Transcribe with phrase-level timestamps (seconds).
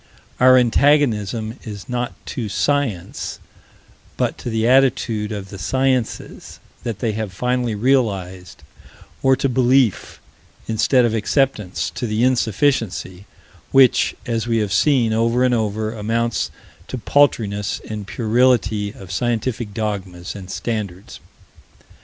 [0.39, 3.37] Our antagonism is not to Science,
[4.17, 8.63] but to the attitude of the sciences that they have finally realized;
[9.21, 10.19] or to belief,
[10.67, 13.27] instead of acceptance; to the insufficiency,
[13.71, 16.49] which, as we have seen over and over, amounts
[16.87, 21.19] to paltriness and puerility of scientific dogmas and standards.